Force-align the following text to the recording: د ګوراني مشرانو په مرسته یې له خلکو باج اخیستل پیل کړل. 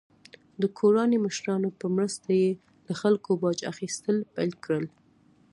د 0.61 0.63
ګوراني 0.77 1.17
مشرانو 1.25 1.69
په 1.79 1.85
مرسته 1.95 2.29
یې 2.41 2.49
له 2.87 2.93
خلکو 3.01 3.29
باج 3.41 3.59
اخیستل 3.71 4.17
پیل 4.35 4.51
کړل. 4.63 4.85